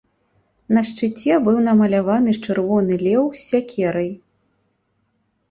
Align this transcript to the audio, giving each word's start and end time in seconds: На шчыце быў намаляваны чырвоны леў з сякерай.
На 0.77 0.81
шчыце 0.91 1.37
быў 1.47 1.57
намаляваны 1.67 2.31
чырвоны 2.43 2.93
леў 3.05 3.29
з 3.37 3.41
сякерай. 3.49 4.11